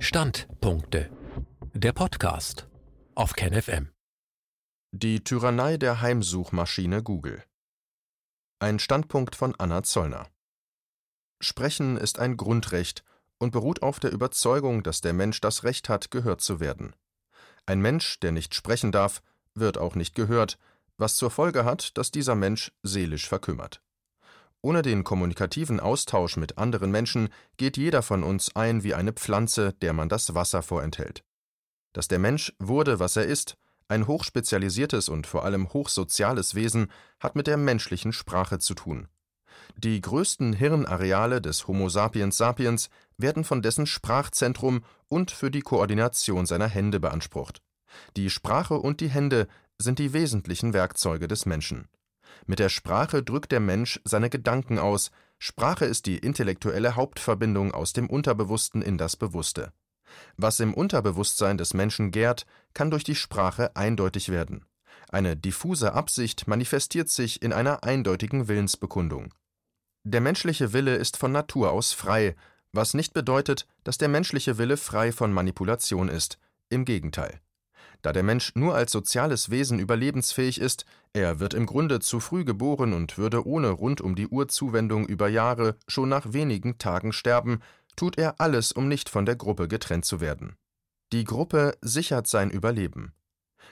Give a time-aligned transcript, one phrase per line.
[0.00, 1.10] Standpunkte.
[1.74, 2.68] Der Podcast
[3.16, 3.90] auf KenFM.
[4.92, 7.42] Die Tyrannei der Heimsuchmaschine Google.
[8.60, 10.28] Ein Standpunkt von Anna Zollner.
[11.40, 13.02] Sprechen ist ein Grundrecht
[13.38, 16.94] und beruht auf der Überzeugung, dass der Mensch das Recht hat, gehört zu werden.
[17.66, 19.20] Ein Mensch, der nicht sprechen darf,
[19.54, 20.58] wird auch nicht gehört,
[20.96, 23.82] was zur Folge hat, dass dieser Mensch seelisch verkümmert.
[24.60, 29.72] Ohne den kommunikativen Austausch mit anderen Menschen geht jeder von uns ein wie eine Pflanze,
[29.74, 31.22] der man das Wasser vorenthält.
[31.92, 37.36] Dass der Mensch wurde, was er ist, ein hochspezialisiertes und vor allem hochsoziales Wesen, hat
[37.36, 39.08] mit der menschlichen Sprache zu tun.
[39.76, 46.46] Die größten Hirnareale des Homo sapiens sapiens werden von dessen Sprachzentrum und für die Koordination
[46.46, 47.62] seiner Hände beansprucht.
[48.16, 51.88] Die Sprache und die Hände sind die wesentlichen Werkzeuge des Menschen.
[52.46, 57.92] Mit der Sprache drückt der Mensch seine Gedanken aus, Sprache ist die intellektuelle Hauptverbindung aus
[57.92, 59.72] dem Unterbewussten in das Bewusste.
[60.36, 64.64] Was im Unterbewusstsein des Menschen gärt, kann durch die Sprache eindeutig werden.
[65.10, 69.32] Eine diffuse Absicht manifestiert sich in einer eindeutigen Willensbekundung.
[70.04, 72.34] Der menschliche Wille ist von Natur aus frei,
[72.72, 77.40] was nicht bedeutet, dass der menschliche Wille frei von Manipulation ist, im Gegenteil.
[78.02, 82.44] Da der Mensch nur als soziales Wesen überlebensfähig ist, er wird im Grunde zu früh
[82.44, 87.12] geboren und würde ohne rund um die Uhr Zuwendung über Jahre schon nach wenigen Tagen
[87.12, 87.60] sterben,
[87.96, 90.56] tut er alles, um nicht von der Gruppe getrennt zu werden.
[91.12, 93.12] Die Gruppe sichert sein Überleben.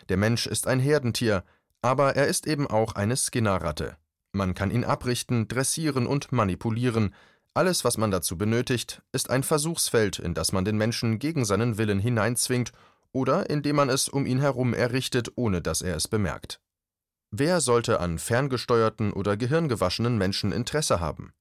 [0.08, 1.44] Der Mensch ist ein Herdentier,
[1.80, 3.96] aber er ist eben auch eine Skinnerratte.
[4.32, 7.14] Man kann ihn abrichten, dressieren und manipulieren.
[7.54, 11.78] Alles, was man dazu benötigt, ist ein Versuchsfeld, in das man den Menschen gegen seinen
[11.78, 12.72] Willen hineinzwingt
[13.16, 16.60] oder indem man es um ihn herum errichtet, ohne dass er es bemerkt.
[17.30, 21.32] Wer sollte an ferngesteuerten oder gehirngewaschenen Menschen Interesse haben?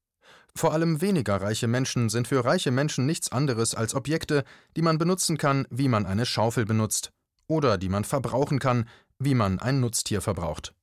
[0.56, 4.46] Vor allem weniger reiche Menschen sind für reiche Menschen nichts anderes als Objekte,
[4.78, 7.12] die man benutzen kann, wie man eine Schaufel benutzt,
[7.48, 8.88] oder die man verbrauchen kann,
[9.20, 10.74] wie man ein Nutztier verbraucht.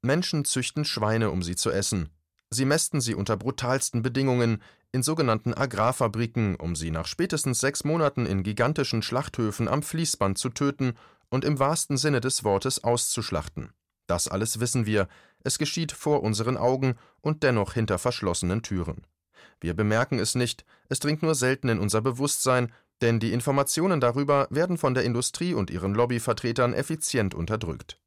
[0.00, 2.08] Menschen züchten Schweine, um sie zu essen.
[2.50, 4.62] Sie mästen sie unter brutalsten Bedingungen,
[4.92, 10.48] in sogenannten Agrarfabriken, um sie nach spätestens sechs Monaten in gigantischen Schlachthöfen am Fließband zu
[10.50, 10.94] töten
[11.28, 13.72] und im wahrsten Sinne des Wortes auszuschlachten.
[14.08, 15.06] Das alles wissen wir,
[15.44, 19.06] es geschieht vor unseren Augen und dennoch hinter verschlossenen Türen.
[19.60, 24.48] Wir bemerken es nicht, es dringt nur selten in unser Bewusstsein, denn die Informationen darüber
[24.50, 27.99] werden von der Industrie und ihren Lobbyvertretern effizient unterdrückt.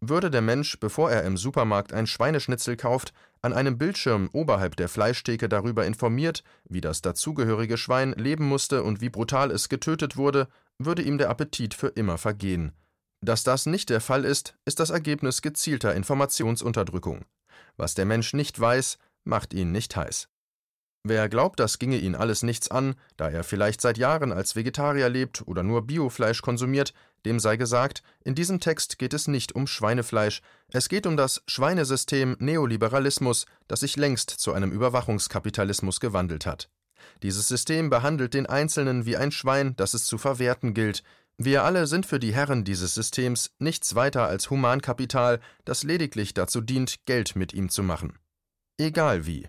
[0.00, 3.12] Würde der Mensch, bevor er im Supermarkt ein Schweineschnitzel kauft,
[3.42, 9.00] an einem Bildschirm oberhalb der Fleischtheke darüber informiert, wie das dazugehörige Schwein leben musste und
[9.00, 12.72] wie brutal es getötet wurde, würde ihm der Appetit für immer vergehen.
[13.20, 17.24] Dass das nicht der Fall ist, ist das Ergebnis gezielter Informationsunterdrückung.
[17.76, 20.28] Was der Mensch nicht weiß, macht ihn nicht heiß.
[21.04, 25.08] Wer glaubt, das ginge ihn alles nichts an, da er vielleicht seit Jahren als Vegetarier
[25.08, 26.92] lebt oder nur Biofleisch konsumiert,
[27.24, 31.42] dem sei gesagt, in diesem Text geht es nicht um Schweinefleisch, es geht um das
[31.46, 36.68] Schweinesystem Neoliberalismus, das sich längst zu einem Überwachungskapitalismus gewandelt hat.
[37.22, 41.02] Dieses System behandelt den Einzelnen wie ein Schwein, das es zu verwerten gilt.
[41.36, 46.60] Wir alle sind für die Herren dieses Systems nichts weiter als Humankapital, das lediglich dazu
[46.60, 48.18] dient, Geld mit ihm zu machen.
[48.76, 49.48] Egal wie.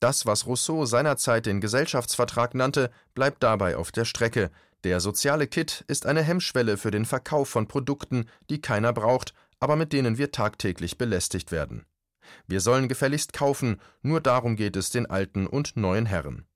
[0.00, 4.50] Das, was Rousseau seinerzeit den Gesellschaftsvertrag nannte, bleibt dabei auf der Strecke.
[4.84, 9.76] Der soziale Kit ist eine Hemmschwelle für den Verkauf von Produkten, die keiner braucht, aber
[9.76, 11.84] mit denen wir tagtäglich belästigt werden.
[12.46, 16.46] Wir sollen gefälligst kaufen, nur darum geht es den alten und neuen Herren.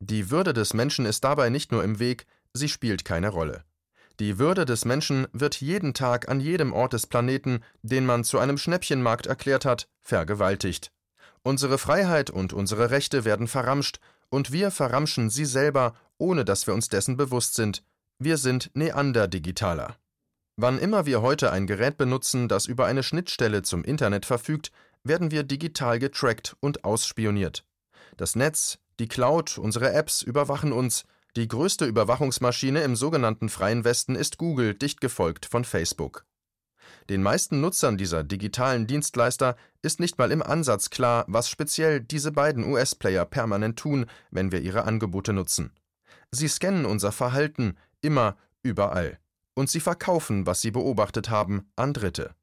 [0.00, 3.64] Die Würde des Menschen ist dabei nicht nur im Weg, sie spielt keine Rolle.
[4.20, 8.38] Die Würde des Menschen wird jeden Tag an jedem Ort des Planeten, den man zu
[8.38, 10.90] einem Schnäppchenmarkt erklärt hat, vergewaltigt.
[11.42, 16.74] Unsere Freiheit und unsere Rechte werden verramscht, und wir verramschen sie selber, ohne dass wir
[16.74, 17.82] uns dessen bewusst sind.
[18.18, 19.96] Wir sind Neander-Digitaler.
[20.56, 24.72] Wann immer wir heute ein Gerät benutzen, das über eine Schnittstelle zum Internet verfügt,
[25.04, 27.64] werden wir digital getrackt und ausspioniert.
[28.16, 31.04] Das Netz, die Cloud, unsere Apps überwachen uns.
[31.36, 36.24] Die größte Überwachungsmaschine im sogenannten freien Westen ist Google, dicht gefolgt von Facebook.
[37.08, 42.32] Den meisten Nutzern dieser digitalen Dienstleister ist nicht mal im Ansatz klar, was speziell diese
[42.32, 45.72] beiden US-Player permanent tun, wenn wir ihre Angebote nutzen.
[46.30, 49.18] Sie scannen unser Verhalten immer, überall.
[49.54, 52.34] Und sie verkaufen, was sie beobachtet haben, an Dritte.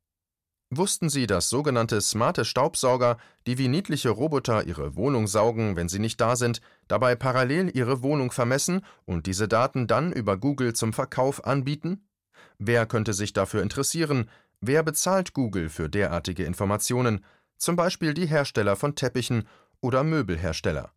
[0.71, 5.99] Wussten Sie, dass sogenannte smarte Staubsauger, die wie niedliche Roboter Ihre Wohnung saugen, wenn Sie
[5.99, 10.91] nicht da sind, dabei parallel Ihre Wohnung vermessen und diese Daten dann über Google zum
[10.91, 12.07] Verkauf anbieten?
[12.57, 14.29] Wer könnte sich dafür interessieren,
[14.61, 17.23] Wer bezahlt Google für derartige Informationen,
[17.57, 19.47] zum Beispiel die Hersteller von Teppichen
[19.79, 20.91] oder Möbelhersteller?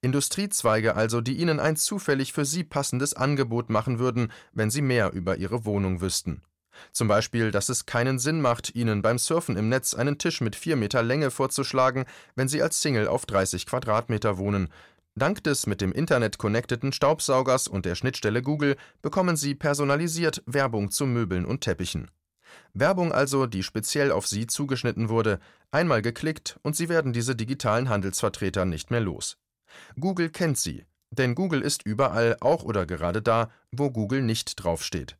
[0.00, 5.12] Industriezweige also, die Ihnen ein zufällig für Sie passendes Angebot machen würden, wenn Sie mehr
[5.12, 6.42] über Ihre Wohnung wüssten.
[6.92, 10.56] Zum Beispiel, dass es keinen Sinn macht, Ihnen beim Surfen im Netz einen Tisch mit
[10.56, 12.04] vier Meter Länge vorzuschlagen,
[12.36, 14.68] wenn Sie als Single auf 30 Quadratmeter wohnen.
[15.18, 20.90] Dank des mit dem Internet connecteden Staubsaugers und der Schnittstelle Google bekommen Sie personalisiert Werbung
[20.90, 22.10] zu Möbeln und Teppichen.
[22.74, 25.38] Werbung also, die speziell auf Sie zugeschnitten wurde,
[25.70, 29.38] einmal geklickt und Sie werden diese digitalen Handelsvertreter nicht mehr los.
[29.98, 35.16] Google kennt Sie, denn Google ist überall, auch oder gerade da, wo Google nicht draufsteht.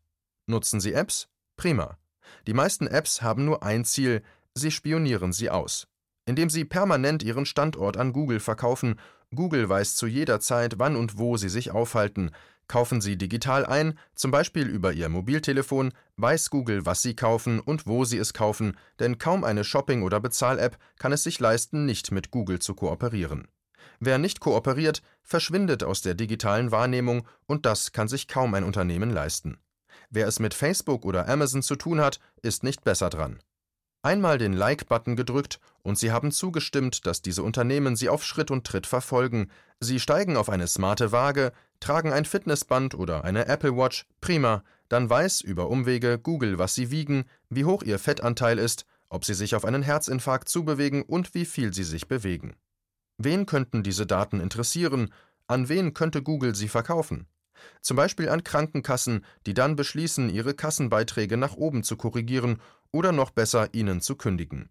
[0.46, 1.28] Nutzen Sie Apps?
[1.56, 1.98] Prima.
[2.46, 4.22] Die meisten Apps haben nur ein Ziel,
[4.54, 5.86] sie spionieren Sie aus.
[6.26, 8.96] Indem Sie permanent Ihren Standort an Google verkaufen,
[9.34, 12.30] Google weiß zu jeder Zeit, wann und wo Sie sich aufhalten.
[12.66, 17.86] Kaufen Sie digital ein, zum Beispiel über Ihr Mobiltelefon, weiß Google, was Sie kaufen und
[17.86, 22.12] wo Sie es kaufen, denn kaum eine Shopping- oder Bezahl-App kann es sich leisten, nicht
[22.12, 23.48] mit Google zu kooperieren.
[24.00, 29.10] Wer nicht kooperiert, verschwindet aus der digitalen Wahrnehmung und das kann sich kaum ein Unternehmen
[29.10, 29.58] leisten.
[30.10, 33.40] Wer es mit Facebook oder Amazon zu tun hat, ist nicht besser dran.
[34.08, 38.66] Einmal den Like-Button gedrückt und Sie haben zugestimmt, dass diese Unternehmen Sie auf Schritt und
[38.66, 39.50] Tritt verfolgen.
[39.80, 45.10] Sie steigen auf eine smarte Waage, tragen ein Fitnessband oder eine Apple Watch, prima, dann
[45.10, 49.54] weiß über Umwege Google, was Sie wiegen, wie hoch Ihr Fettanteil ist, ob Sie sich
[49.54, 52.56] auf einen Herzinfarkt zubewegen und wie viel Sie sich bewegen.
[53.18, 55.12] Wen könnten diese Daten interessieren?
[55.48, 57.26] An wen könnte Google sie verkaufen?
[57.82, 62.60] Zum Beispiel an Krankenkassen, die dann beschließen, ihre Kassenbeiträge nach oben zu korrigieren
[62.92, 64.70] oder noch besser ihnen zu kündigen.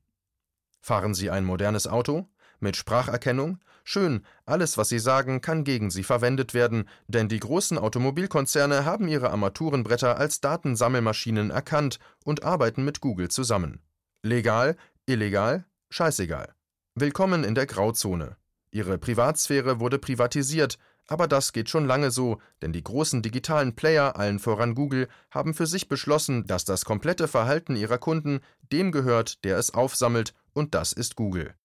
[0.80, 2.30] Fahren Sie ein modernes Auto?
[2.60, 3.60] Mit Spracherkennung?
[3.84, 9.08] Schön, alles, was Sie sagen, kann gegen Sie verwendet werden, denn die großen Automobilkonzerne haben
[9.08, 13.82] ihre Armaturenbretter als Datensammelmaschinen erkannt und arbeiten mit Google zusammen.
[14.24, 14.76] Legal,
[15.06, 16.54] illegal, scheißegal.
[16.96, 18.36] Willkommen in der Grauzone.
[18.72, 24.18] Ihre Privatsphäre wurde privatisiert, aber das geht schon lange so, denn die großen digitalen Player,
[24.18, 29.44] allen voran Google, haben für sich beschlossen, dass das komplette Verhalten ihrer Kunden dem gehört,
[29.44, 31.56] der es aufsammelt, und das ist Google.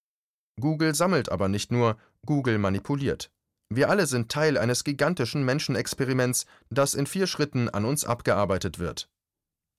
[0.61, 3.31] Google sammelt aber nicht nur, Google manipuliert.
[3.69, 9.09] Wir alle sind Teil eines gigantischen Menschenexperiments, das in vier Schritten an uns abgearbeitet wird.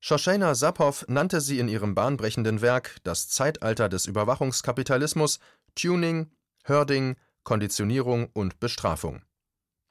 [0.02, 5.40] Shoshana Sapov nannte sie in ihrem bahnbrechenden Werk Das Zeitalter des Überwachungskapitalismus
[5.76, 6.32] Tuning,
[6.66, 9.22] Herding, Konditionierung und Bestrafung.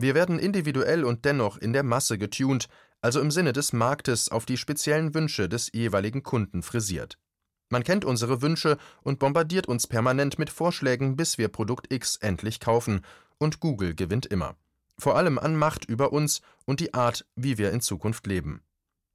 [0.02, 2.68] Wir werden individuell und dennoch in der Masse getunt,
[3.00, 7.18] also im Sinne des Marktes auf die speziellen Wünsche des jeweiligen Kunden frisiert.
[7.68, 12.58] Man kennt unsere Wünsche und bombardiert uns permanent mit Vorschlägen, bis wir Produkt X endlich
[12.58, 13.02] kaufen,
[13.38, 14.56] und Google gewinnt immer.
[14.98, 18.60] Vor allem an Macht über uns und die Art, wie wir in Zukunft leben.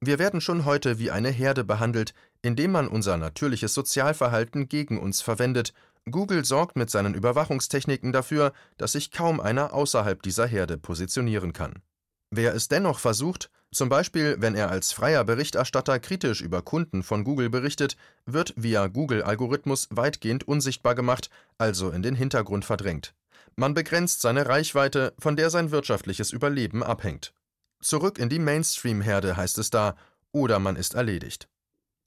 [0.00, 5.20] Wir werden schon heute wie eine Herde behandelt, indem man unser natürliches Sozialverhalten gegen uns
[5.20, 5.74] verwendet
[6.10, 11.82] Google sorgt mit seinen Überwachungstechniken dafür, dass sich kaum einer außerhalb dieser Herde positionieren kann.
[12.30, 17.24] Wer es dennoch versucht, zum Beispiel wenn er als freier Berichterstatter kritisch über Kunden von
[17.24, 17.96] Google berichtet,
[18.26, 23.14] wird via Google-Algorithmus weitgehend unsichtbar gemacht, also in den Hintergrund verdrängt.
[23.56, 27.32] Man begrenzt seine Reichweite, von der sein wirtschaftliches Überleben abhängt.
[27.80, 29.96] Zurück in die Mainstream-Herde heißt es da,
[30.32, 31.48] oder man ist erledigt.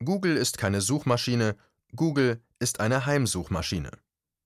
[0.04, 1.56] Google ist keine Suchmaschine,
[1.96, 3.92] Google ist eine Heimsuchmaschine.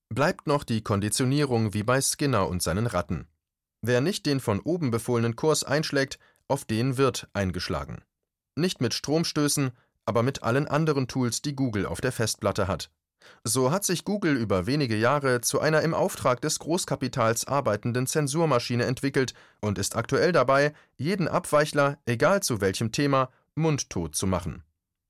[0.08, 3.28] Bleibt noch die Konditionierung wie bei Skinner und seinen Ratten.
[3.82, 8.02] Wer nicht den von oben befohlenen Kurs einschlägt, auf den wird eingeschlagen.
[8.56, 9.70] Nicht mit Stromstößen,
[10.06, 12.90] aber mit allen anderen Tools, die Google auf der Festplatte hat.
[13.44, 18.84] So hat sich Google über wenige Jahre zu einer im Auftrag des Großkapitals arbeitenden Zensurmaschine
[18.84, 24.62] entwickelt und ist aktuell dabei, jeden Abweichler, egal zu welchem Thema, mundtot zu machen.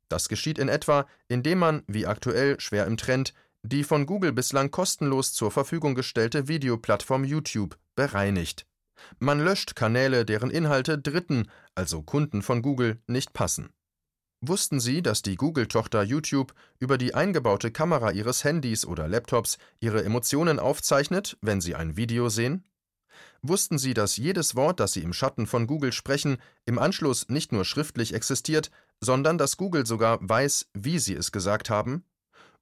[0.09, 4.71] Das geschieht in etwa, indem man, wie aktuell schwer im Trend, die von Google bislang
[4.71, 8.67] kostenlos zur Verfügung gestellte Videoplattform YouTube bereinigt.
[9.19, 13.71] Man löscht Kanäle, deren Inhalte Dritten, also Kunden von Google, nicht passen.
[14.41, 20.05] Wussten Sie, dass die Google-Tochter YouTube über die eingebaute Kamera Ihres Handys oder Laptops Ihre
[20.05, 22.65] Emotionen aufzeichnet, wenn Sie ein Video sehen?
[23.41, 27.53] Wussten Sie, dass jedes Wort, das Sie im Schatten von Google sprechen, im Anschluss nicht
[27.53, 32.05] nur schriftlich existiert, sondern dass Google sogar weiß, wie Sie es gesagt haben?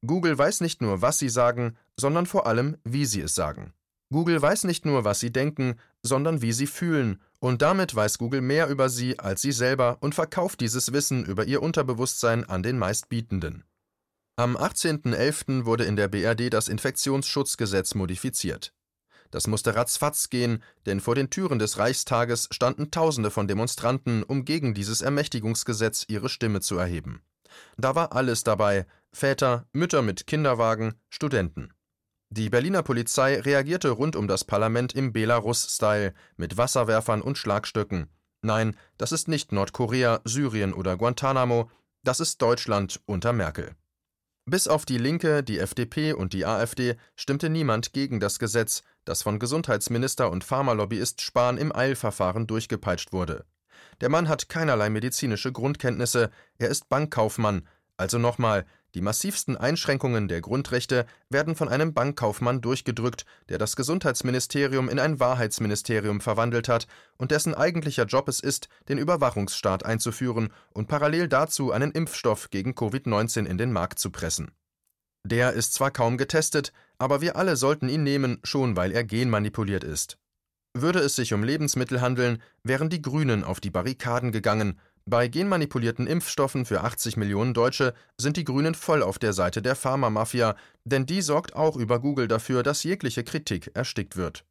[0.07, 3.73] Google weiß nicht nur, was Sie sagen, sondern vor allem, wie Sie es sagen.
[4.13, 8.41] Google weiß nicht nur, was Sie denken, sondern wie Sie fühlen, und damit weiß Google
[8.41, 12.79] mehr über Sie als Sie selber und verkauft dieses Wissen über Ihr Unterbewusstsein an den
[12.79, 13.65] meistbietenden.
[14.37, 15.65] Am 18.11.
[15.65, 18.73] wurde in der BRD das Infektionsschutzgesetz modifiziert.
[19.31, 24.45] Das musste ratzfatz gehen, denn vor den Türen des Reichstages standen Tausende von Demonstranten, um
[24.45, 27.23] gegen dieses Ermächtigungsgesetz ihre Stimme zu erheben.
[27.77, 31.73] Da war alles dabei Väter, Mütter mit Kinderwagen, Studenten.
[32.31, 38.09] Die Berliner Polizei reagierte rund um das Parlament im Belarus-Style mit Wasserwerfern und Schlagstöcken.
[38.43, 41.71] Nein, das ist nicht Nordkorea, Syrien oder Guantanamo,
[42.03, 43.77] das ist Deutschland unter Merkel.
[44.47, 49.23] Bis auf die Linke, die FDP und die AfD stimmte niemand gegen das Gesetz, das
[49.23, 53.45] von Gesundheitsminister und Pharmalobbyist Spahn im Eilverfahren durchgepeitscht wurde.
[54.01, 60.41] Der Mann hat keinerlei medizinische Grundkenntnisse, er ist Bankkaufmann, also nochmal, die massivsten Einschränkungen der
[60.41, 67.33] Grundrechte werden von einem Bankkaufmann durchgedrückt, der das Gesundheitsministerium in ein Wahrheitsministerium verwandelt hat und
[67.33, 73.47] dessen eigentlicher Job es ist, den Überwachungsstaat einzuführen und parallel dazu einen Impfstoff gegen Covid-19
[73.47, 74.53] in den Markt zu pressen.
[75.25, 79.85] Der ist zwar kaum getestet, aber wir alle sollten ihn nehmen, schon weil er genmanipuliert
[79.85, 80.19] ist.
[80.77, 86.07] Würde es sich um Lebensmittel handeln, wären die Grünen auf die Barrikaden gegangen, bei genmanipulierten
[86.07, 91.05] Impfstoffen für 80 Millionen Deutsche sind die Grünen voll auf der Seite der Pharmamafia, denn
[91.05, 94.47] die sorgt auch über Google dafür, dass jegliche Kritik erstickt wird.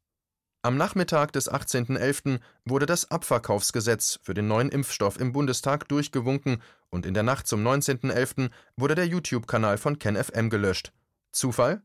[0.62, 2.38] Am Nachmittag des 18.11.
[2.64, 7.66] wurde das Abverkaufsgesetz für den neuen Impfstoff im Bundestag durchgewunken und in der Nacht zum
[7.66, 8.50] 19.11.
[8.76, 10.92] wurde der YouTube-Kanal von KenFM gelöscht.
[11.32, 11.82] Zufall?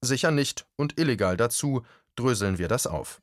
[0.00, 1.82] Sicher nicht und illegal dazu,
[2.16, 3.20] dröseln wir das auf.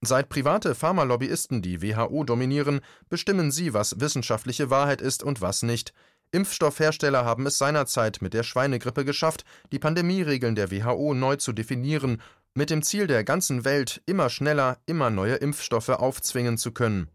[0.00, 5.94] Seit private Pharmalobbyisten die WHO dominieren, bestimmen sie, was wissenschaftliche Wahrheit ist und was nicht.
[6.30, 12.20] Impfstoffhersteller haben es seinerzeit mit der Schweinegrippe geschafft, die Pandemieregeln der WHO neu zu definieren,
[12.54, 17.08] mit dem Ziel der ganzen Welt, immer schneller, immer neue Impfstoffe aufzwingen zu können.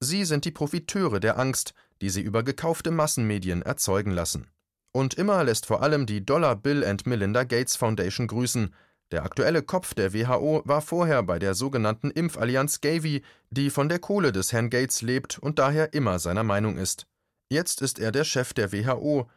[0.00, 4.46] Sie sind die Profiteure der Angst, die sie über gekaufte Massenmedien erzeugen lassen.
[4.92, 8.74] Und immer lässt vor allem die Dollar Bill and Melinda Gates Foundation grüßen,
[9.10, 13.98] der aktuelle Kopf der WHO war vorher bei der sogenannten Impfallianz Gavi, die von der
[13.98, 17.06] Kohle des Herrn Gates lebt und daher immer seiner Meinung ist.
[17.48, 19.28] Jetzt ist er der Chef der WHO,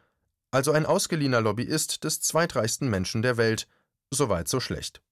[0.52, 3.66] also ein ausgeliehener Lobbyist des zweitreichsten Menschen der Welt.
[4.12, 5.02] Soweit so schlecht.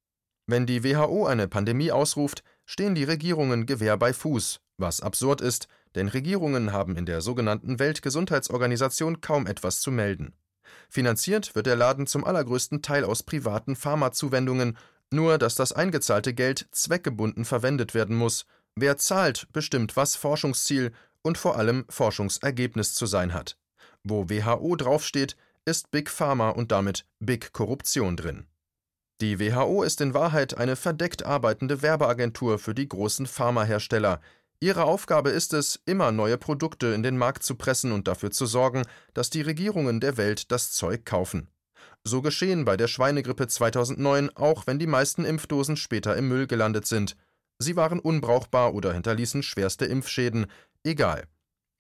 [0.47, 5.67] Wenn die WHO eine Pandemie ausruft, stehen die Regierungen Gewehr bei Fuß, was absurd ist,
[5.95, 10.35] denn Regierungen haben in der sogenannten Weltgesundheitsorganisation kaum etwas zu melden.
[10.89, 14.77] Finanziert wird der Laden zum allergrößten Teil aus privaten Pharmazuwendungen,
[15.11, 18.47] nur dass das eingezahlte Geld zweckgebunden verwendet werden muss.
[18.75, 23.57] Wer zahlt, bestimmt, was Forschungsziel und vor allem Forschungsergebnis zu sein hat.
[24.03, 28.47] Wo WHO draufsteht, ist Big Pharma und damit Big Korruption drin.
[29.21, 34.21] Die WHO ist in Wahrheit eine verdeckt arbeitende Werbeagentur für die großen Pharmahersteller,
[34.63, 38.47] Ihre Aufgabe ist es, immer neue Produkte in den Markt zu pressen und dafür zu
[38.47, 41.49] sorgen, dass die Regierungen der Welt das Zeug kaufen.
[42.05, 46.87] So geschehen bei der Schweinegrippe 2009, auch wenn die meisten Impfdosen später im Müll gelandet
[46.87, 47.17] sind.
[47.59, 50.47] Sie waren unbrauchbar oder hinterließen schwerste Impfschäden.
[50.85, 51.25] Egal.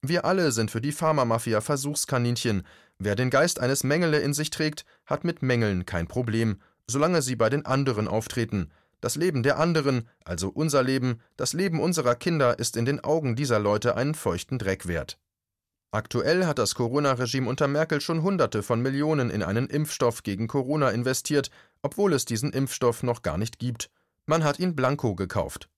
[0.04, 2.66] Wir alle sind für die Pharmamafia Versuchskaninchen.
[2.98, 7.36] Wer den Geist eines Mengele in sich trägt, hat mit Mängeln kein Problem, solange sie
[7.36, 8.72] bei den anderen auftreten.
[9.02, 13.34] Das Leben der anderen, also unser Leben, das Leben unserer Kinder ist in den Augen
[13.34, 15.18] dieser Leute einen feuchten Dreck wert.
[15.90, 20.90] Aktuell hat das Corona-Regime unter Merkel schon Hunderte von Millionen in einen Impfstoff gegen Corona
[20.90, 21.50] investiert,
[21.82, 23.90] obwohl es diesen Impfstoff noch gar nicht gibt.
[24.24, 25.68] Man hat ihn blanko gekauft.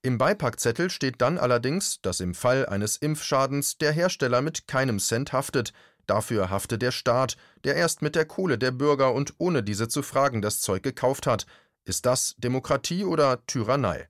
[0.00, 5.34] Im Beipackzettel steht dann allerdings, dass im Fall eines Impfschadens der Hersteller mit keinem Cent
[5.34, 5.74] haftet,
[6.06, 10.02] dafür hafte der Staat, der erst mit der Kohle der Bürger und ohne diese zu
[10.02, 11.44] fragen das Zeug gekauft hat,
[11.84, 14.08] ist das Demokratie oder Tyrannei?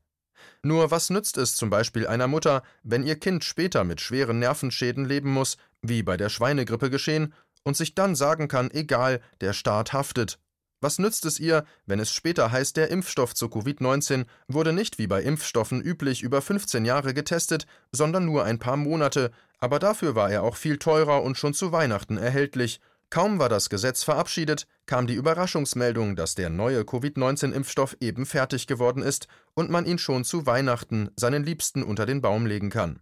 [0.63, 5.05] Nur was nützt es zum Beispiel einer Mutter, wenn ihr Kind später mit schweren Nervenschäden
[5.05, 9.93] leben muss, wie bei der Schweinegrippe geschehen, und sich dann sagen kann, egal, der Staat
[9.93, 10.39] haftet.
[10.83, 15.07] Was nützt es ihr, wenn es später heißt, der Impfstoff zu Covid-19 wurde nicht wie
[15.07, 20.31] bei Impfstoffen üblich über 15 Jahre getestet, sondern nur ein paar Monate, aber dafür war
[20.31, 22.81] er auch viel teurer und schon zu Weihnachten erhältlich,
[23.11, 29.03] Kaum war das Gesetz verabschiedet, kam die Überraschungsmeldung, dass der neue Covid-19-Impfstoff eben fertig geworden
[29.03, 33.01] ist und man ihn schon zu Weihnachten seinen Liebsten unter den Baum legen kann.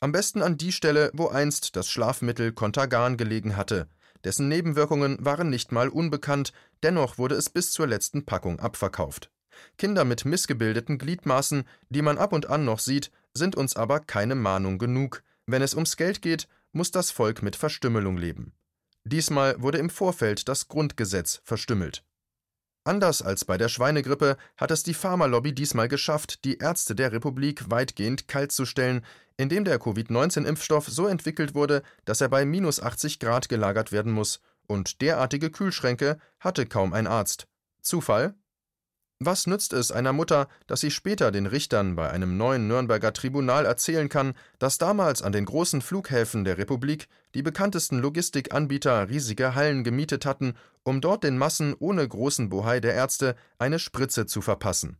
[0.00, 3.88] Am besten an die Stelle, wo einst das Schlafmittel Contagan gelegen hatte.
[4.24, 9.30] Dessen Nebenwirkungen waren nicht mal unbekannt, dennoch wurde es bis zur letzten Packung abverkauft.
[9.78, 14.34] Kinder mit missgebildeten Gliedmaßen, die man ab und an noch sieht, sind uns aber keine
[14.34, 15.22] Mahnung genug.
[15.46, 18.52] Wenn es ums Geld geht, muss das Volk mit Verstümmelung leben.
[19.04, 22.04] Diesmal wurde im Vorfeld das Grundgesetz verstümmelt.
[22.84, 27.70] Anders als bei der Schweinegrippe hat es die Pharmalobby diesmal geschafft, die Ärzte der Republik
[27.70, 29.04] weitgehend kaltzustellen,
[29.36, 34.40] indem der Covid-19-Impfstoff so entwickelt wurde, dass er bei minus 80 Grad gelagert werden muss,
[34.66, 37.48] und derartige Kühlschränke hatte kaum ein Arzt.
[37.82, 38.34] Zufall?
[39.22, 43.66] Was nützt es einer Mutter, dass sie später den Richtern bei einem neuen Nürnberger Tribunal
[43.66, 49.84] erzählen kann, dass damals an den großen Flughäfen der Republik die bekanntesten Logistikanbieter riesige Hallen
[49.84, 54.96] gemietet hatten, um dort den Massen ohne großen Bohai der Ärzte eine Spritze zu verpassen?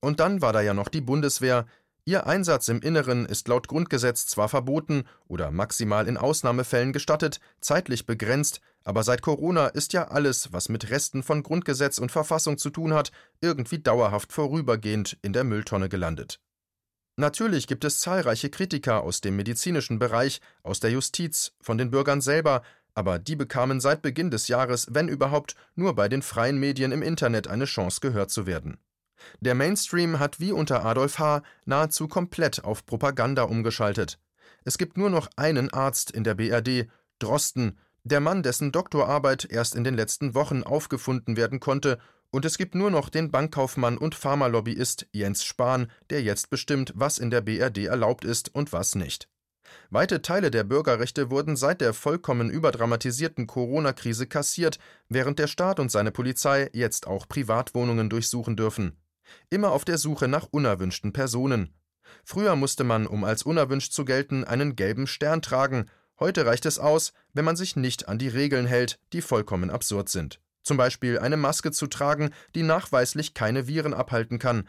[0.00, 1.66] Und dann war da ja noch die Bundeswehr,
[2.08, 8.06] Ihr Einsatz im Inneren ist laut Grundgesetz zwar verboten oder maximal in Ausnahmefällen gestattet, zeitlich
[8.06, 12.70] begrenzt, aber seit Corona ist ja alles, was mit Resten von Grundgesetz und Verfassung zu
[12.70, 16.38] tun hat, irgendwie dauerhaft vorübergehend in der Mülltonne gelandet.
[17.16, 22.20] Natürlich gibt es zahlreiche Kritiker aus dem medizinischen Bereich, aus der Justiz, von den Bürgern
[22.20, 22.62] selber,
[22.94, 27.02] aber die bekamen seit Beginn des Jahres, wenn überhaupt, nur bei den freien Medien im
[27.02, 28.78] Internet eine Chance gehört zu werden.
[29.40, 31.42] Der Mainstream hat wie unter Adolf H.
[31.64, 34.20] nahezu komplett auf Propaganda umgeschaltet.
[34.64, 36.88] Es gibt nur noch einen Arzt in der BRD,
[37.18, 41.98] Drosten, der Mann, dessen Doktorarbeit erst in den letzten Wochen aufgefunden werden konnte,
[42.30, 47.18] und es gibt nur noch den Bankkaufmann und Pharmalobbyist Jens Spahn, der jetzt bestimmt, was
[47.18, 49.28] in der BRD erlaubt ist und was nicht.
[49.90, 55.90] Weite Teile der Bürgerrechte wurden seit der vollkommen überdramatisierten Corona-Krise kassiert, während der Staat und
[55.90, 58.96] seine Polizei jetzt auch Privatwohnungen durchsuchen dürfen.
[59.50, 61.74] Immer auf der Suche nach unerwünschten Personen.
[62.24, 65.86] Früher musste man, um als unerwünscht zu gelten, einen gelben Stern tragen.
[66.18, 70.08] Heute reicht es aus, wenn man sich nicht an die Regeln hält, die vollkommen absurd
[70.08, 70.40] sind.
[70.62, 74.66] Zum Beispiel eine Maske zu tragen, die nachweislich keine Viren abhalten kann.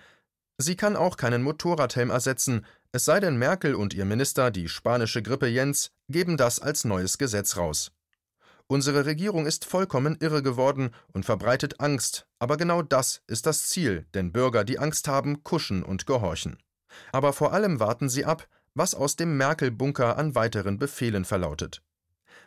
[0.57, 5.21] Sie kann auch keinen Motorradhelm ersetzen, es sei denn, Merkel und ihr Minister, die spanische
[5.21, 7.91] Grippe Jens, geben das als neues Gesetz raus.
[8.67, 14.05] Unsere Regierung ist vollkommen irre geworden und verbreitet Angst, aber genau das ist das Ziel,
[14.13, 16.57] denn Bürger, die Angst haben, kuschen und gehorchen.
[17.11, 21.81] Aber vor allem warten sie ab, was aus dem Merkel-Bunker an weiteren Befehlen verlautet.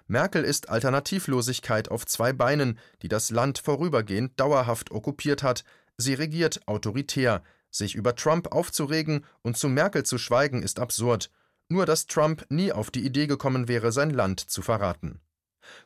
[0.07, 5.65] Merkel ist Alternativlosigkeit auf zwei Beinen, die das Land vorübergehend dauerhaft okkupiert hat.
[5.97, 7.43] Sie regiert autoritär.
[7.71, 11.31] Sich über Trump aufzuregen und zu Merkel zu schweigen ist absurd.
[11.69, 15.21] Nur dass Trump nie auf die Idee gekommen wäre, sein Land zu verraten.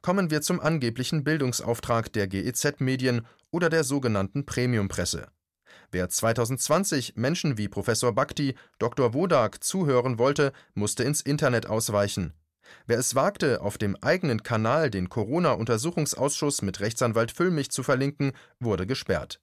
[0.01, 5.29] Kommen wir zum angeblichen Bildungsauftrag der GEZ-Medien oder der sogenannten Premiumpresse.
[5.95, 9.15] Wer 2020 Menschen wie Professor Bhakti, Dr.
[9.15, 12.33] Wodak zuhören wollte, musste ins Internet ausweichen.
[12.89, 18.89] Wer es wagte, auf dem eigenen Kanal den Corona-Untersuchungsausschuss mit Rechtsanwalt Füllmich zu verlinken, wurde
[18.89, 19.41] gesperrt.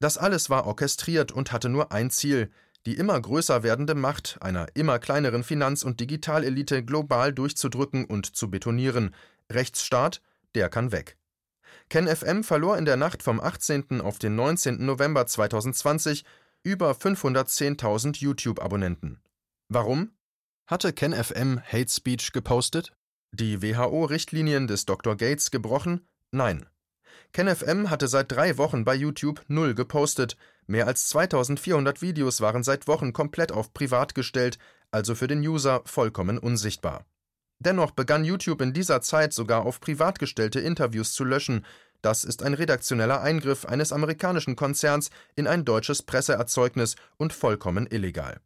[0.00, 2.50] Das alles war orchestriert und hatte nur ein Ziel,
[2.84, 8.50] die immer größer werdende Macht einer immer kleineren Finanz- und Digitalelite global durchzudrücken und zu
[8.50, 9.14] betonieren,
[9.48, 10.22] Rechtsstaat,
[10.56, 11.16] der kann weg.
[11.90, 14.02] KenFM verlor in der Nacht vom 18.
[14.02, 14.84] auf den 19.
[14.84, 16.22] November 2020
[16.62, 19.22] über 510.000 YouTube-Abonnenten.
[19.68, 20.12] Warum?
[20.66, 22.92] Hatte KenFM Hate Speech gepostet?
[23.32, 25.16] Die WHO-Richtlinien des Dr.
[25.16, 26.06] Gates gebrochen?
[26.30, 26.66] Nein.
[27.32, 30.36] KenFM hatte seit drei Wochen bei YouTube null gepostet.
[30.66, 34.58] Mehr als 2400 Videos waren seit Wochen komplett auf privat gestellt,
[34.90, 37.06] also für den User vollkommen unsichtbar.
[37.60, 41.64] Dennoch begann YouTube in dieser Zeit sogar auf privat gestellte Interviews zu löschen.
[42.02, 48.40] Das ist ein redaktioneller Eingriff eines amerikanischen Konzerns in ein deutsches Presseerzeugnis und vollkommen illegal.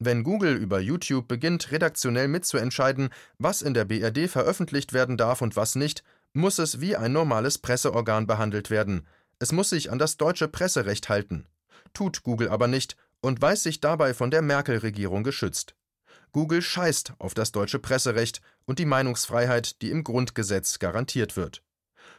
[0.00, 5.56] Wenn Google über YouTube beginnt, redaktionell mitzuentscheiden, was in der BRD veröffentlicht werden darf und
[5.56, 9.06] was nicht, muss es wie ein normales Presseorgan behandelt werden.
[9.38, 11.46] Es muss sich an das deutsche Presserecht halten.
[11.94, 15.74] Tut Google aber nicht und weiß sich dabei von der Merkel-Regierung geschützt.
[16.32, 21.62] Google scheißt auf das deutsche Presserecht und die Meinungsfreiheit, die im Grundgesetz garantiert wird.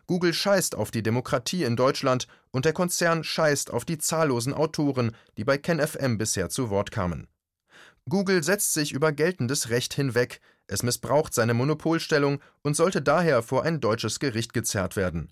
[0.08, 5.16] Google scheißt auf die Demokratie in Deutschland und der Konzern scheißt auf die zahllosen Autoren,
[5.38, 7.28] die bei KenFM bisher zu Wort kamen.
[8.08, 13.64] Google setzt sich über geltendes Recht hinweg, es missbraucht seine Monopolstellung und sollte daher vor
[13.64, 15.32] ein deutsches Gericht gezerrt werden.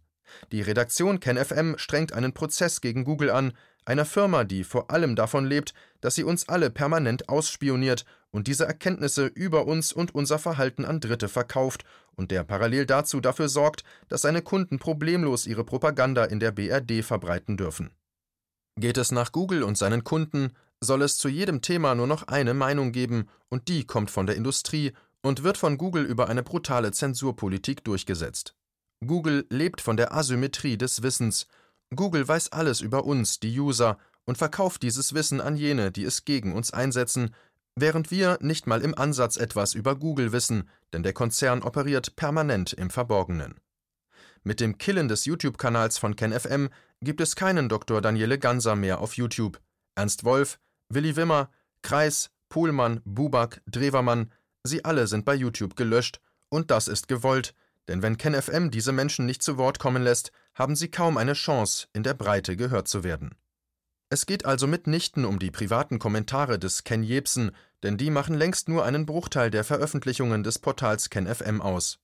[0.51, 3.53] Die Redaktion KenFM strengt einen Prozess gegen Google an,
[3.85, 8.65] einer Firma, die vor allem davon lebt, dass sie uns alle permanent ausspioniert und diese
[8.65, 11.85] Erkenntnisse über uns und unser Verhalten an Dritte verkauft
[12.15, 17.03] und der parallel dazu dafür sorgt, dass seine Kunden problemlos ihre Propaganda in der BRD
[17.03, 17.91] verbreiten dürfen.
[18.79, 22.53] Geht es nach Google und seinen Kunden, soll es zu jedem Thema nur noch eine
[22.53, 26.91] Meinung geben, und die kommt von der Industrie und wird von Google über eine brutale
[26.91, 28.55] Zensurpolitik durchgesetzt.
[29.05, 31.47] Google lebt von der Asymmetrie des Wissens,
[31.95, 36.25] Google weiß alles über uns, die User, und verkauft dieses Wissen an jene, die es
[36.25, 37.33] gegen uns einsetzen,
[37.79, 42.73] während wir nicht mal im Ansatz etwas über Google wissen, denn der Konzern operiert permanent
[42.73, 43.55] im Verborgenen.
[44.43, 46.69] Mit dem Killen des YouTube-Kanals von KenFM
[47.01, 48.01] gibt es keinen Dr.
[48.01, 49.61] Daniele Ganser mehr auf YouTube.
[49.95, 50.59] Ernst Wolf,
[50.89, 51.51] Willi Wimmer,
[51.83, 54.31] Kreis, Pohlmann, Buback, Drewermann,
[54.63, 57.53] sie alle sind bei YouTube gelöscht, und das ist gewollt,
[57.87, 61.87] denn wenn KenFM diese Menschen nicht zu Wort kommen lässt, haben sie kaum eine Chance,
[61.93, 63.35] in der Breite gehört zu werden.
[64.09, 67.51] Es geht also mitnichten um die privaten Kommentare des Ken Jebsen,
[67.83, 71.99] denn die machen längst nur einen Bruchteil der Veröffentlichungen des Portals KenFM aus.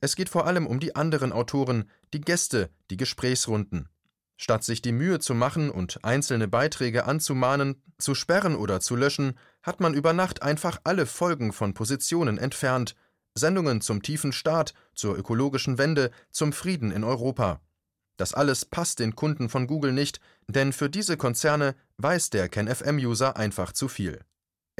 [0.00, 3.88] Es geht vor allem um die anderen Autoren, die Gäste, die Gesprächsrunden.
[4.36, 9.38] Statt sich die Mühe zu machen und einzelne Beiträge anzumahnen, zu sperren oder zu löschen,
[9.62, 12.96] hat man über Nacht einfach alle Folgen von Positionen entfernt.
[13.34, 17.60] Sendungen zum tiefen Staat, zur ökologischen Wende, zum Frieden in Europa.
[18.16, 23.36] Das alles passt den Kunden von Google nicht, denn für diese Konzerne weiß der KenFM-User
[23.36, 24.20] einfach zu viel.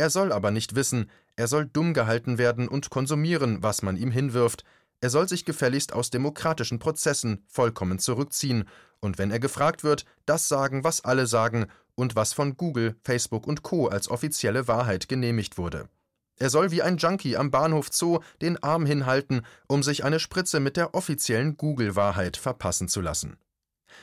[0.00, 4.10] Er soll aber nicht wissen, er soll dumm gehalten werden und konsumieren, was man ihm
[4.10, 4.64] hinwirft,
[5.02, 8.64] er soll sich gefälligst aus demokratischen Prozessen vollkommen zurückziehen
[9.00, 13.46] und wenn er gefragt wird, das sagen, was alle sagen und was von Google, Facebook
[13.46, 15.90] und Co als offizielle Wahrheit genehmigt wurde.
[16.38, 20.60] Er soll wie ein Junkie am Bahnhof Zoo den Arm hinhalten, um sich eine Spritze
[20.60, 23.36] mit der offiziellen Google-Wahrheit verpassen zu lassen.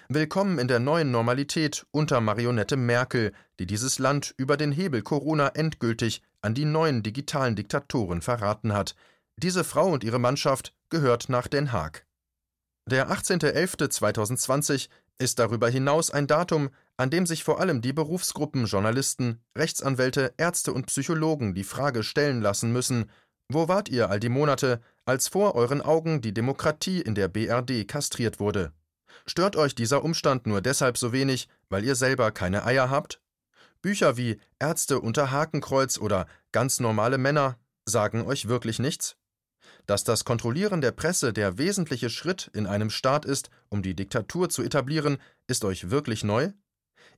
[0.10, 5.50] Willkommen in der neuen Normalität unter Marionette Merkel, die dieses Land über den Hebel Corona
[5.50, 8.96] endgültig an die neuen digitalen Diktatoren verraten hat.
[9.36, 12.06] Diese Frau und ihre Mannschaft gehört nach Den Haag.
[12.90, 19.42] Der 18.11.2020 ist darüber hinaus ein Datum, an dem sich vor allem die Berufsgruppen Journalisten,
[19.58, 23.12] Rechtsanwälte, Ärzte und Psychologen die Frage stellen lassen müssen,
[23.50, 27.86] wo wart ihr all die Monate, als vor euren Augen die Demokratie in der BRD
[27.86, 28.72] kastriert wurde?
[29.26, 33.22] Stört euch dieser Umstand nur deshalb so wenig, weil ihr selber keine Eier habt?
[33.82, 39.16] Bücher wie Ärzte unter Hakenkreuz oder Ganz normale Männer sagen euch wirklich nichts?
[39.86, 44.50] Dass das Kontrollieren der Presse der wesentliche Schritt in einem Staat ist, um die Diktatur
[44.50, 46.52] zu etablieren, ist euch wirklich neu?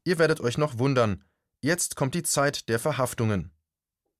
[0.04, 1.24] Ihr werdet euch noch wundern.
[1.62, 3.52] Jetzt kommt die Zeit der Verhaftungen.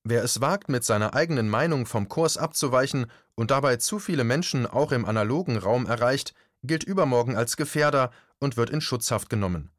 [0.04, 4.66] Wer es wagt, mit seiner eigenen Meinung vom Kurs abzuweichen und dabei zu viele Menschen
[4.66, 9.72] auch im analogen Raum erreicht, gilt übermorgen als Gefährder und wird in Schutzhaft genommen.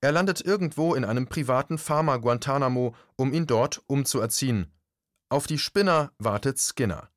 [0.00, 4.72] Er landet irgendwo in einem privaten Pharma Guantanamo, um ihn dort umzuerziehen.
[5.28, 7.10] Auf die Spinner wartet Skinner.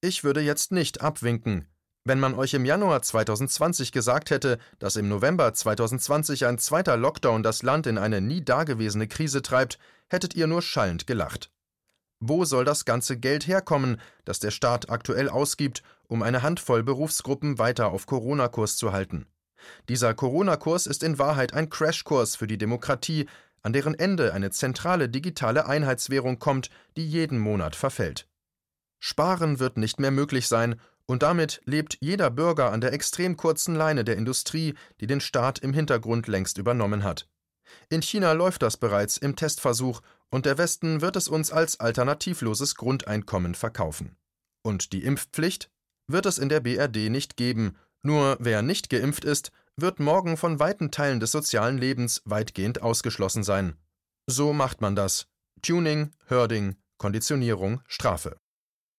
[0.00, 1.68] Ich würde jetzt nicht abwinken,
[2.04, 7.44] wenn man euch im Januar 2020 gesagt hätte, dass im November 2020 ein zweiter Lockdown
[7.44, 11.52] das Land in eine nie dagewesene Krise treibt, hättet ihr nur schallend gelacht.
[12.18, 17.58] Wo soll das ganze Geld herkommen, das der Staat aktuell ausgibt, um eine Handvoll Berufsgruppen
[17.58, 19.26] weiter auf Corona-Kurs zu halten?
[19.88, 23.26] Dieser Corona-Kurs ist in Wahrheit ein Crashkurs für die Demokratie,
[23.62, 28.28] an deren Ende eine zentrale digitale Einheitswährung kommt, die jeden Monat verfällt.
[29.00, 33.74] Sparen wird nicht mehr möglich sein, und damit lebt jeder Bürger an der extrem kurzen
[33.74, 37.26] Leine der Industrie, die den Staat im Hintergrund längst übernommen hat.
[37.88, 42.74] In China läuft das bereits im Testversuch, und der Westen wird es uns als alternativloses
[42.74, 44.16] Grundeinkommen verkaufen.
[44.62, 45.70] Und die Impfpflicht
[46.12, 50.58] wird es in der BRD nicht geben, nur wer nicht geimpft ist, wird morgen von
[50.58, 53.76] weiten Teilen des sozialen Lebens weitgehend ausgeschlossen sein.
[54.26, 55.28] So macht man das.
[55.62, 58.36] Tuning, Herding, Konditionierung, Strafe.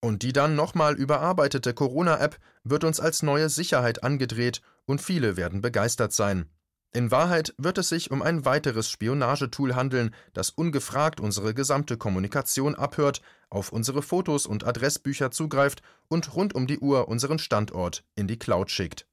[0.01, 5.61] Und die dann nochmal überarbeitete Corona-App wird uns als neue Sicherheit angedreht und viele werden
[5.61, 6.49] begeistert sein.
[6.95, 12.75] In Wahrheit wird es sich um ein weiteres Spionagetool handeln, das ungefragt unsere gesamte Kommunikation
[12.75, 18.27] abhört, auf unsere Fotos und Adressbücher zugreift und rund um die Uhr unseren Standort in
[18.27, 19.07] die Cloud schickt.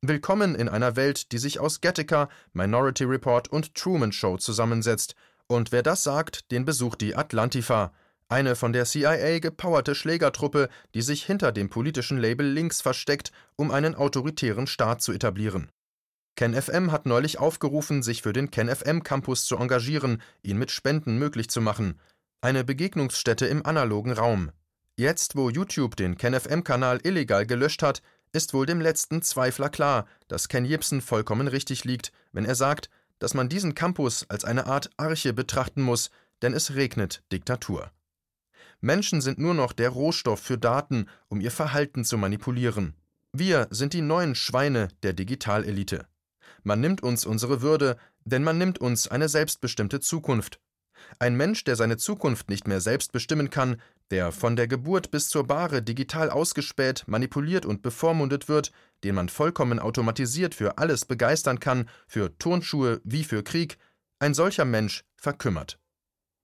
[0.00, 5.16] Willkommen in einer Welt, die sich aus Gattaca, Minority Report und Truman Show zusammensetzt.
[5.48, 7.92] Und wer das sagt, den besucht die Atlantifa,
[8.28, 13.72] eine von der CIA gepowerte Schlägertruppe, die sich hinter dem politischen Label links versteckt, um
[13.72, 15.70] einen autoritären Staat zu etablieren.
[16.36, 21.48] KenFM hat neulich aufgerufen, sich für den KenFM Campus zu engagieren, ihn mit Spenden möglich
[21.48, 22.00] zu machen.
[22.40, 24.50] Eine Begegnungsstätte im analogen Raum.
[24.96, 30.48] Jetzt, wo YouTube den KenFM-Kanal illegal gelöscht hat, ist wohl dem letzten Zweifler klar, dass
[30.48, 34.90] Ken Jebsen vollkommen richtig liegt, wenn er sagt, dass man diesen Campus als eine Art
[34.96, 36.10] Arche betrachten muss,
[36.42, 37.92] denn es regnet Diktatur.
[38.80, 42.94] Menschen sind nur noch der Rohstoff für Daten, um ihr Verhalten zu manipulieren.
[43.32, 46.06] Wir sind die neuen Schweine der Digitalelite.
[46.64, 50.60] Man nimmt uns unsere Würde, denn man nimmt uns eine selbstbestimmte Zukunft.
[51.18, 55.28] Ein Mensch, der seine Zukunft nicht mehr selbst bestimmen kann, der von der Geburt bis
[55.28, 58.72] zur Bahre digital ausgespäht, manipuliert und bevormundet wird,
[59.04, 63.78] den man vollkommen automatisiert für alles begeistern kann, für Turnschuhe wie für Krieg,
[64.18, 65.78] ein solcher Mensch verkümmert.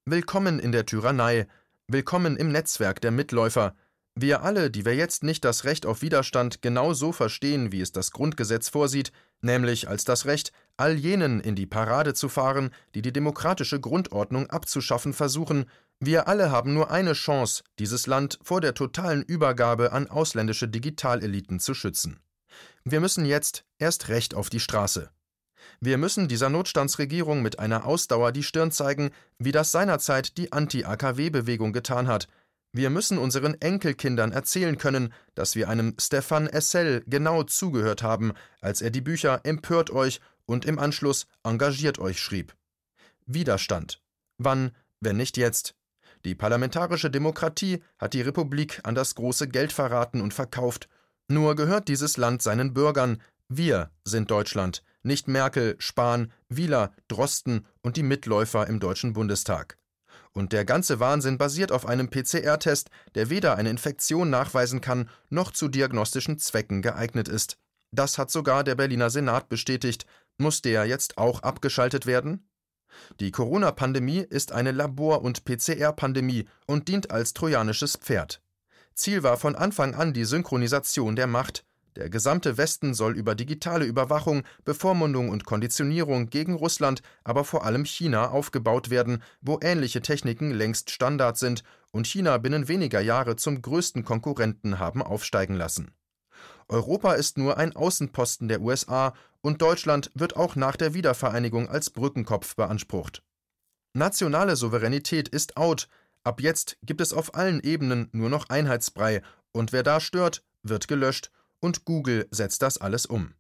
[0.05, 1.47] Willkommen in der Tyrannei,
[1.93, 3.75] Willkommen im Netzwerk der Mitläufer.
[4.15, 7.91] Wir alle, die wir jetzt nicht das Recht auf Widerstand genau so verstehen, wie es
[7.91, 9.11] das Grundgesetz vorsieht,
[9.43, 14.49] nämlich als das Recht, all jenen in die Parade zu fahren, die die demokratische Grundordnung
[14.49, 15.67] abzuschaffen versuchen,
[16.01, 21.61] wir alle haben nur eine Chance, dieses Land vor der totalen Übergabe an ausländische Digitaleliten
[21.61, 22.21] zu schützen.
[22.85, 25.11] Wir müssen jetzt erst recht auf die Straße.
[25.81, 31.73] Wir müssen dieser Notstandsregierung mit einer Ausdauer die Stirn zeigen, wie das seinerzeit die Anti-AKW-Bewegung
[31.73, 32.29] getan hat.
[32.73, 38.81] Wir müssen unseren Enkelkindern erzählen können, dass wir einem Stefan Essel genau zugehört haben, als
[38.81, 42.55] er die Bücher Empört euch und im Anschluss Engagiert euch schrieb.
[43.27, 44.01] Widerstand.
[44.39, 45.75] Wann, wenn nicht jetzt?
[46.25, 50.89] Die parlamentarische Demokratie hat die Republik an das große Geld verraten und verkauft.
[51.29, 53.21] Nur gehört dieses Land seinen Bürgern.
[53.49, 59.80] Wir sind Deutschland, nicht Merkel, Spahn, Wieler, Drosten und die Mitläufer im Deutschen Bundestag.
[60.33, 65.51] Und der ganze Wahnsinn basiert auf einem PCR-Test, der weder eine Infektion nachweisen kann, noch
[65.51, 67.59] zu diagnostischen Zwecken geeignet ist.
[67.91, 70.07] Das hat sogar der Berliner Senat bestätigt.
[70.39, 72.49] Muss der jetzt auch abgeschaltet werden?
[73.19, 78.43] Die Corona-Pandemie ist eine Labor- und PCR-Pandemie und dient als trojanisches Pferd.
[78.95, 81.65] Ziel war von Anfang an die Synchronisation der Macht.
[81.97, 87.85] Der gesamte Westen soll über digitale Überwachung, Bevormundung und Konditionierung gegen Russland, aber vor allem
[87.85, 93.61] China aufgebaut werden, wo ähnliche Techniken längst Standard sind und China binnen weniger Jahre zum
[93.61, 95.93] größten Konkurrenten haben aufsteigen lassen.
[96.69, 101.91] Europa ist nur ein Außenposten der USA und Deutschland wird auch nach der Wiedervereinigung als
[101.91, 103.25] Brückenkopf beansprucht.
[103.93, 105.89] Nationale Souveränität ist out,
[106.23, 109.23] ab jetzt gibt es auf allen Ebenen nur noch Einheitsbrei,
[109.53, 113.35] und wer da stört, wird gelöscht, und Google setzt das alles um.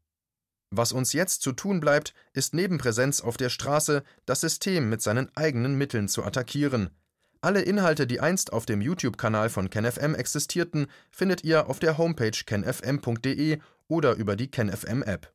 [0.70, 5.02] Was uns jetzt zu tun bleibt, ist neben Präsenz auf der Straße das System mit
[5.02, 6.90] seinen eigenen Mitteln zu attackieren,
[7.42, 12.32] alle Inhalte, die einst auf dem YouTube-Kanal von KenFM existierten, findet ihr auf der Homepage
[12.44, 15.32] kenfm.de oder über die KenFM-App.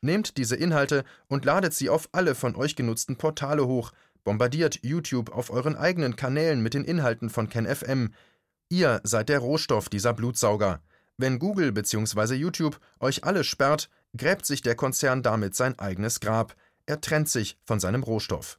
[0.00, 3.92] Nehmt diese Inhalte und ladet sie auf alle von euch genutzten Portale hoch,
[4.24, 8.14] bombardiert YouTube auf euren eigenen Kanälen mit den Inhalten von KenFM.
[8.70, 10.80] Ihr seid der Rohstoff dieser Blutsauger.
[11.16, 12.34] Wenn Google bzw.
[12.34, 16.54] YouTube euch alle sperrt, gräbt sich der Konzern damit sein eigenes Grab.
[16.86, 18.58] Er trennt sich von seinem Rohstoff.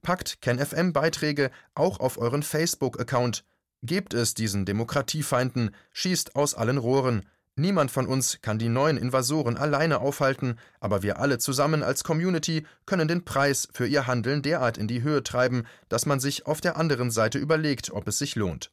[0.00, 3.44] Packt KenFM-Beiträge auch auf euren Facebook-Account.
[3.82, 7.26] Gebt es diesen Demokratiefeinden, schießt aus allen Rohren.
[7.54, 12.66] Niemand von uns kann die neuen Invasoren alleine aufhalten, aber wir alle zusammen als Community
[12.86, 16.62] können den Preis für ihr Handeln derart in die Höhe treiben, dass man sich auf
[16.62, 18.70] der anderen Seite überlegt, ob es sich lohnt.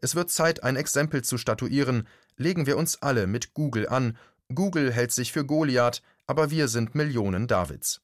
[0.00, 2.06] Es wird Zeit, ein Exempel zu statuieren.
[2.36, 4.16] Legen wir uns alle mit Google an.
[4.54, 8.00] Google hält sich für Goliath, aber wir sind Millionen Davids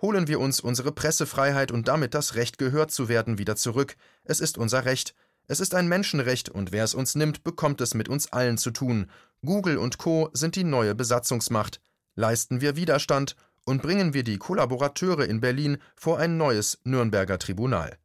[0.00, 3.96] holen wir uns unsere Pressefreiheit und damit das Recht, gehört zu werden, wieder zurück.
[4.24, 5.14] Es ist unser Recht.
[5.46, 8.70] Es ist ein Menschenrecht, und wer es uns nimmt, bekommt es mit uns allen zu
[8.70, 9.10] tun.
[9.44, 10.30] Google und Co.
[10.32, 11.80] sind die neue Besatzungsmacht.
[12.14, 17.96] Leisten wir Widerstand und bringen wir die Kollaborateure in Berlin vor ein neues Nürnberger Tribunal.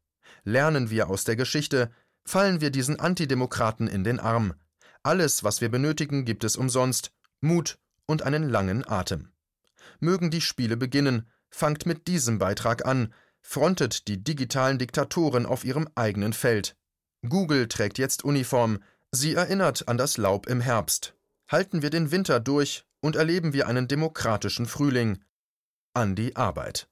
[0.45, 1.89] Lernen wir aus der Geschichte,
[2.25, 4.53] fallen wir diesen Antidemokraten in den Arm.
[5.03, 9.29] Alles, was wir benötigen, gibt es umsonst Mut und einen langen Atem.
[9.99, 15.88] Mögen die Spiele beginnen, Fangt mit diesem Beitrag an, frontet die digitalen Diktatoren auf ihrem
[15.93, 16.75] eigenen Feld.
[17.29, 18.79] Google trägt jetzt Uniform,
[19.12, 21.15] sie erinnert an das Laub im Herbst.
[21.47, 25.23] Halten wir den Winter durch und erleben wir einen demokratischen Frühling.
[25.93, 26.89] An die Arbeit.